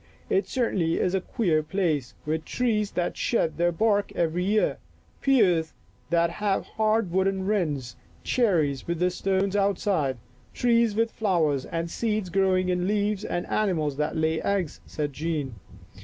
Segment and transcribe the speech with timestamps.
[0.39, 4.77] "It certainly is a queer place, with trees that shed their bark every year,
[5.21, 5.73] pears
[6.09, 10.17] that have hard wooden rinds, cherries with the stones outside,
[10.55, 15.13] trees with flowers and seeds growing in the leaves and animals that lay eggs," said
[15.13, 15.53] Jean.